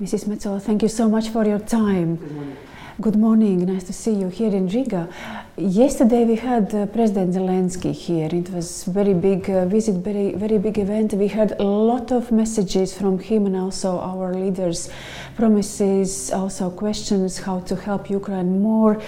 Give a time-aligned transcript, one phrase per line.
[0.00, 0.24] Mrs.
[0.24, 2.16] Metsola, thank you so much for your time.
[2.16, 2.56] Good morning.
[3.02, 3.66] Good morning.
[3.66, 5.10] Nice to see you here in Riga.
[5.58, 8.30] Yesterday we had uh, President Zelensky here.
[8.32, 11.12] It was a very big uh, visit, very very big event.
[11.12, 14.88] We heard a lot of messages from him and also our leaders,
[15.36, 19.02] promises, also questions how to help Ukraine more.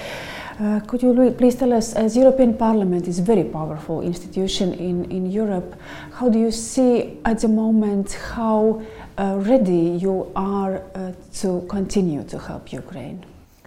[0.60, 5.10] Uh, could you please tell us, as European Parliament is a very powerful institution in,
[5.10, 5.74] in Europe,
[6.12, 8.82] how do you see at the moment how
[9.18, 13.24] ready you are uh, to continue to help Ukraine?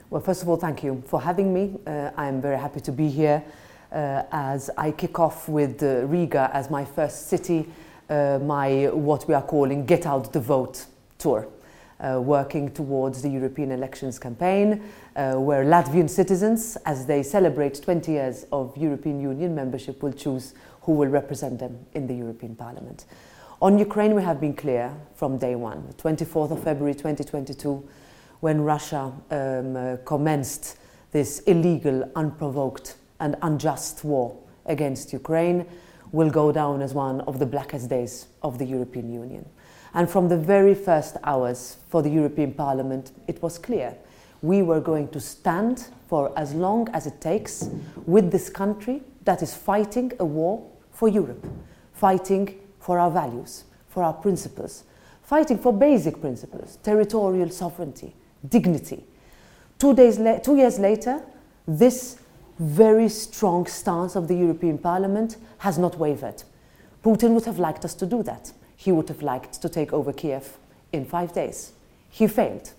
[0.09, 1.79] Well, first of all, thank you for having me.
[1.85, 3.43] Uh, I'm very happy to be here
[3.91, 7.67] uh, as I kick off with uh, Riga as my first city,
[8.09, 10.85] uh, my what we are calling Get Out the Vote
[11.17, 11.47] tour,
[11.99, 14.83] uh, working towards the European elections campaign,
[15.15, 20.53] uh, where Latvian citizens, as they celebrate 20 years of European Union membership, will choose
[20.81, 23.05] who will represent them in the European Parliament.
[23.61, 27.87] On Ukraine, we have been clear from day one, 24th of February 2022
[28.41, 30.77] when Russia um, uh, commenced
[31.13, 35.65] this illegal, unprovoked, and unjust war against Ukraine
[36.11, 39.45] will go down as one of the blackest days of the European Union.
[39.93, 43.95] And from the very first hours for the European Parliament, it was clear
[44.41, 47.69] we were going to stand for as long as it takes
[48.05, 51.47] with this country that is fighting a war for Europe,
[51.93, 54.83] fighting for our values, for our principles,
[55.23, 58.13] fighting for basic principles, territorial sovereignty,
[58.47, 59.03] dignity.
[59.79, 61.19] Two, days la- two years later,
[61.67, 62.19] this
[62.59, 66.43] very strong stance of the European Parliament has not wavered.
[67.03, 68.53] Putin would have liked us to do that.
[68.75, 70.59] He would have liked to take over Kiev
[70.93, 71.71] in five days.
[72.11, 72.71] He failed.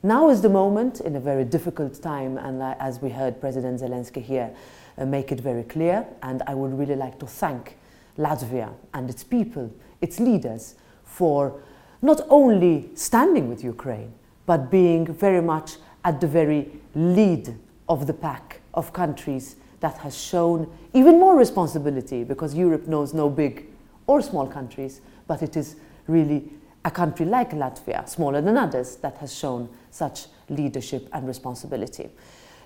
[0.00, 4.22] Now is the moment, in a very difficult time, and as we heard President Zelensky
[4.22, 4.54] here
[4.96, 7.74] uh, make it very clear, and I would really like to thank
[8.20, 11.60] Latvia and its people, its leaders, for
[12.02, 14.12] not only standing with Ukraine,
[14.46, 17.56] but being very much at the very lead
[17.88, 23.28] of the pack of countries that has shown even more responsibility because Europe knows no
[23.28, 23.66] big
[24.06, 26.50] or small countries, but it is really
[26.84, 32.08] a country like Latvia, smaller than others, that has shown such leadership and responsibility.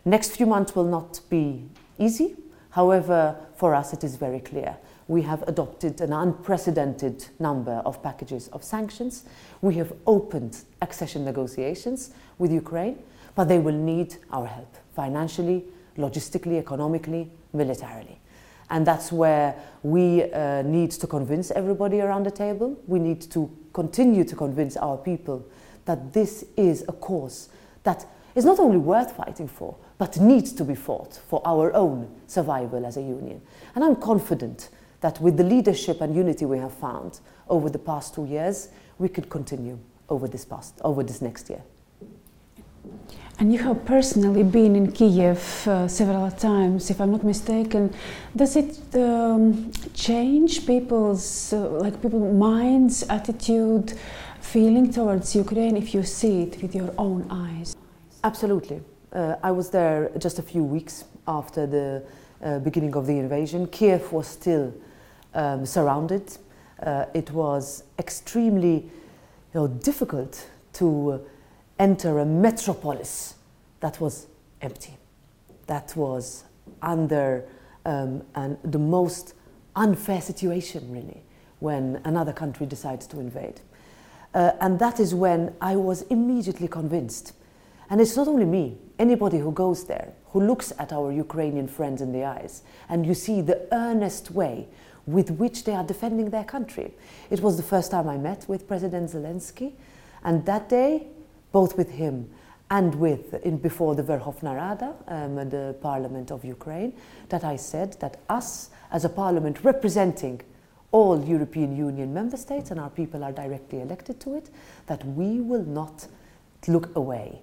[0.04, 1.64] Next few months will not be
[1.98, 2.36] easy.
[2.70, 4.76] However, for us, it is very clear
[5.08, 9.24] we have adopted an unprecedented number of packages of sanctions.
[9.60, 12.98] We have opened accession negotiations with Ukraine,
[13.34, 15.64] but they will need our help financially,
[15.98, 18.20] logistically, economically, militarily.
[18.70, 22.78] And that's where we uh, need to convince everybody around the table.
[22.86, 25.46] We need to continue to convince our people
[25.84, 27.50] that this is a cause
[27.82, 32.10] that is not only worth fighting for, but needs to be fought for our own
[32.26, 33.40] survival as a union.
[33.74, 34.70] And I'm confident
[35.04, 37.20] that with the leadership and unity we have found
[37.50, 39.78] over the past two years, we could continue
[40.08, 41.62] over this past, over this next year.
[43.38, 47.92] And you have personally been in Kiev uh, several times, if I'm not mistaken.
[48.34, 53.92] Does it um, change people's, uh, like people's minds, attitude,
[54.40, 57.76] feeling towards Ukraine if you see it with your own eyes?
[58.22, 58.80] Absolutely.
[59.12, 62.02] Uh, I was there just a few weeks after the
[62.42, 63.66] uh, beginning of the invasion.
[63.66, 64.72] Kiev was still
[65.34, 66.36] um, surrounded.
[66.82, 68.90] Uh, it was extremely you
[69.54, 71.24] know, difficult to
[71.78, 73.34] enter a metropolis
[73.80, 74.26] that was
[74.60, 74.96] empty,
[75.66, 76.44] that was
[76.82, 77.44] under
[77.84, 78.22] um,
[78.64, 79.34] the most
[79.76, 81.22] unfair situation, really,
[81.60, 83.60] when another country decides to invade.
[84.34, 87.32] Uh, and that is when I was immediately convinced.
[87.90, 92.00] And it's not only me, anybody who goes there, who looks at our Ukrainian friends
[92.00, 94.66] in the eyes, and you see the earnest way
[95.06, 96.92] with which they are defending their country.
[97.30, 99.72] It was the first time I met with President Zelensky,
[100.22, 101.06] and that day,
[101.52, 102.30] both with him
[102.70, 106.92] and with in before the Verkhovna Rada, um, the Parliament of Ukraine,
[107.28, 110.40] that I said that us as a parliament representing
[110.90, 114.48] all European Union member states and our people are directly elected to it,
[114.86, 116.06] that we will not
[116.68, 117.42] look away.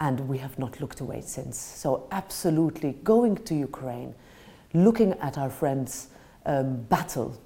[0.00, 1.56] And we have not looked away since.
[1.56, 4.14] So, absolutely going to Ukraine,
[4.72, 6.08] looking at our friends
[6.46, 7.38] um, battle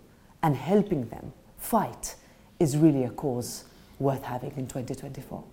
[0.43, 2.15] and helping them fight
[2.59, 3.65] is really a cause
[3.99, 5.45] worth having in 2024.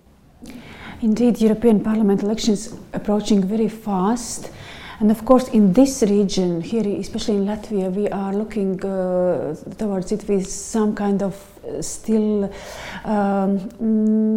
[1.02, 4.52] Indeed, European Parliament elections approaching very fast.
[5.00, 10.12] And of course, in this region, here, especially in Latvia, we are looking uh, towards
[10.12, 11.36] it with some kind of
[11.82, 12.52] still
[13.06, 13.70] um,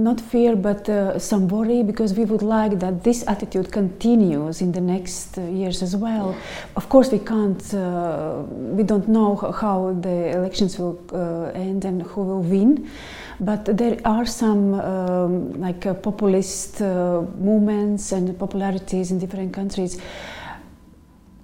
[0.03, 4.73] not fear but uh, some worry because we would like that this attitude continues in
[4.73, 6.37] the next uh, years as well.
[6.77, 12.03] Of course, we can't, uh, we don't know how the elections will uh, end and
[12.03, 12.91] who will win.
[13.41, 20.01] But there are some um, like uh, populist movements and popularities in different countries.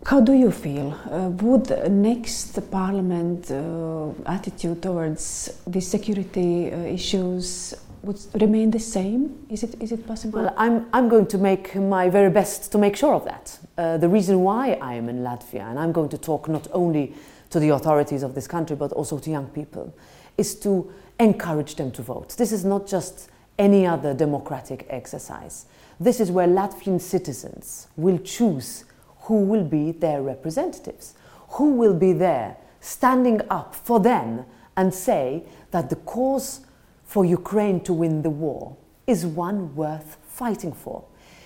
[0.07, 0.93] How do you feel?
[1.11, 7.73] Uh, would next parliament uh, attitude towards the security uh, issues
[8.03, 9.47] would remain the same?
[9.49, 10.43] Is it, is it possible?
[10.43, 13.59] Well, I'm, I'm going to make my very best to make sure of that.
[13.79, 17.15] Uh, the reason why I am in Latvia, and I'm going to talk not only
[17.49, 19.97] to the authorities of this country but also to young people,
[20.37, 22.37] is to encourage them to vote.
[22.37, 25.65] This is not just any other democratic exercise.
[25.99, 28.85] This is where Latvian citizens will choose
[29.25, 31.15] who will be their representatives,
[31.51, 34.45] who will be there standing up for them
[34.77, 36.61] and say that the cause
[37.05, 38.77] for Ukraine to win the war
[39.07, 41.05] is one worth fighting for.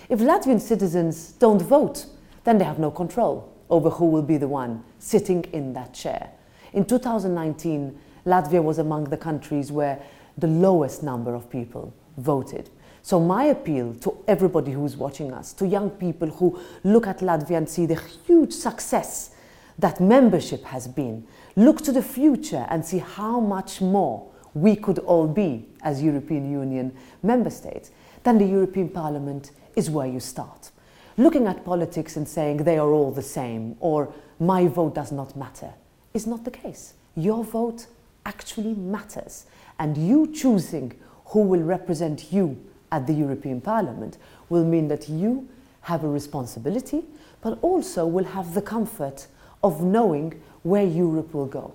[0.09, 2.05] If Latvian citizens don't vote,
[2.43, 6.31] then they have no control over who will be the one sitting in that chair.
[6.73, 10.01] In 2019, Latvia was among the countries where
[10.37, 12.69] the lowest number of people voted.
[13.01, 17.57] So, my appeal to everybody who's watching us, to young people who look at Latvia
[17.57, 19.31] and see the huge success
[19.77, 21.25] that membership has been,
[21.55, 26.51] look to the future and see how much more we could all be as European
[26.51, 27.91] Union member states,
[28.23, 30.71] then the European Parliament is where you start.
[31.17, 35.35] Looking at politics and saying they are all the same or my vote does not
[35.35, 35.73] matter
[36.13, 36.93] is not the case.
[37.15, 37.87] Your vote
[38.25, 39.45] actually matters,
[39.77, 40.93] and you choosing
[41.25, 42.57] who will represent you
[42.91, 44.17] at the European Parliament
[44.49, 45.47] will mean that you
[45.81, 47.03] have a responsibility,
[47.41, 49.27] but also will have the comfort
[49.63, 51.73] of knowing where Europe will go.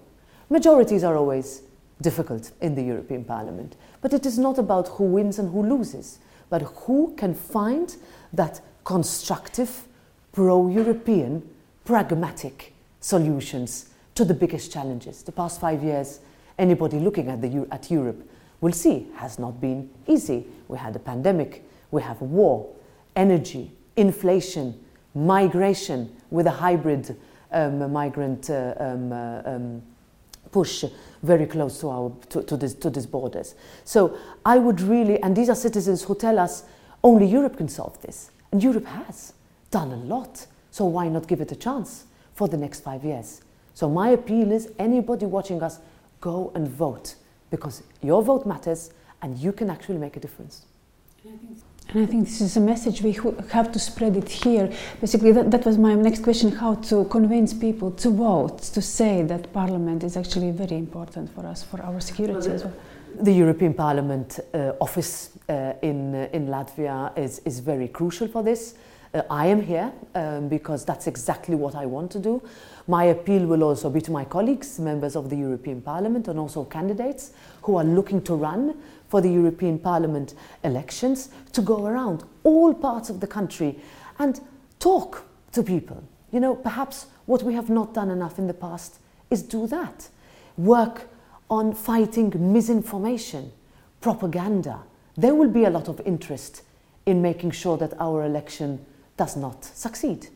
[0.51, 1.63] Majorities are always
[2.01, 6.19] difficult in the European Parliament, but it is not about who wins and who loses,
[6.51, 7.97] but who can find
[8.33, 9.85] that constructive,
[10.33, 11.49] pro European,
[11.85, 15.23] pragmatic solutions to the biggest challenges.
[15.23, 16.21] The past five years,
[16.59, 18.23] anybody looking at, the, at Europe
[18.65, 20.47] will see has not been easy.
[20.69, 22.75] We had a pandemic, we have war,
[23.15, 24.83] energy, inflation,
[25.15, 27.15] migration with a hybrid
[27.53, 29.83] um, migrant uh, um, uh, um,
[30.51, 30.85] push
[31.23, 33.55] very close to our to, to, this, to these borders.
[33.85, 34.17] So
[34.47, 36.65] I would really, and these are citizens who tell us
[37.03, 39.35] only Europe can solve this, and Europe has
[39.71, 40.47] done a lot.
[40.71, 43.43] So why not give it a chance for the next five years?
[43.75, 45.81] So my appeal is anybody watching us,
[46.23, 47.17] go and vote
[47.57, 48.91] because your vote matters
[49.23, 50.57] and you can actually make a difference.
[51.89, 53.13] And I think this is a message we
[53.51, 54.67] have to spread it here.
[55.01, 59.23] Basically, that, that was my next question how to convince people to vote, to say
[59.23, 62.75] that Parliament is actually very important for us, for our security well, as well.
[63.21, 68.43] The European Parliament uh, office uh, in, uh, in Latvia is, is very crucial for
[68.43, 68.75] this.
[69.15, 72.43] Uh, I am here um, because that's exactly what I want to do.
[72.89, 76.65] My appeal will also be to my colleagues, members of the European Parliament, and also
[76.65, 77.31] candidates
[77.63, 78.77] who are looking to run
[79.09, 80.35] for the European Parliament
[80.65, 83.79] elections to go around all parts of the country
[84.19, 84.41] and
[84.81, 86.03] talk to people.
[86.33, 88.99] You know, perhaps what we have not done enough in the past
[89.31, 90.09] is do that.
[90.57, 91.09] Work
[91.49, 93.53] on fighting misinformation,
[94.01, 94.81] propaganda.
[95.17, 96.63] There will be a lot of interest
[97.07, 98.85] in making sure that our election
[99.17, 100.29] does not succeed.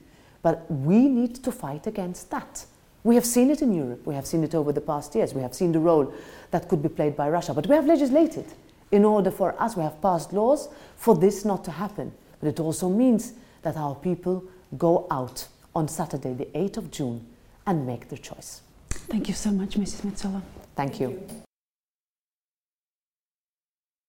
[0.43, 2.65] But we need to fight against that.
[3.05, 4.07] We have seen it in Europe.
[4.07, 5.35] We have seen it over the past years.
[5.35, 6.13] We have seen the role
[6.51, 7.55] that could be played by Russia.
[7.55, 8.47] But we have legislated
[8.91, 12.13] in order for us, we have passed laws for this not to happen.
[12.41, 14.45] But it also means that our people
[14.77, 17.27] go out on Saturday, the 8th of June,
[17.67, 18.63] and make their choice.
[18.91, 20.03] Thank you so much, Mrs.
[20.03, 20.43] Metsola.
[20.75, 21.09] Thank, Thank you.
[21.09, 21.43] you.